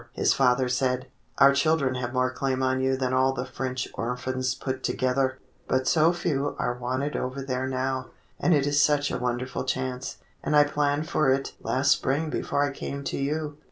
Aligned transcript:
his 0.13 0.33
father 0.33 0.67
said. 0.67 1.05
"Our 1.37 1.53
children 1.53 1.93
have 1.93 2.11
more 2.11 2.33
claim 2.33 2.63
on 2.63 2.81
you 2.81 2.97
than 2.97 3.13
all 3.13 3.33
the 3.33 3.45
French 3.45 3.87
orphans 3.93 4.55
put 4.55 4.81
together." 4.83 5.37
"But 5.67 5.87
so 5.87 6.11
few 6.11 6.55
are 6.57 6.73
wanted 6.73 7.15
over 7.15 7.43
there 7.43 7.67
now, 7.67 8.07
and 8.39 8.55
it 8.55 8.65
is 8.65 8.81
such 8.81 9.11
a 9.11 9.19
wonderful 9.19 9.63
chance; 9.63 10.17
and 10.43 10.55
I 10.55 10.63
planned 10.63 11.07
for 11.07 11.29
it 11.29 11.53
last 11.61 11.91
spring 11.91 12.31
before 12.31 12.63
I 12.63 12.71
came 12.71 13.03
to 13.03 13.17
you." 13.17 13.57